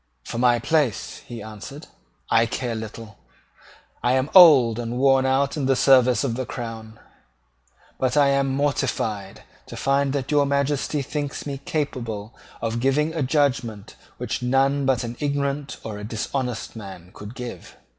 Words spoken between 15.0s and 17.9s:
an ignorant or a dishonest man could give."